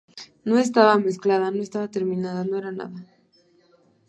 [0.45, 3.05] No estaba mezclada, no estaba terminada, no era nada.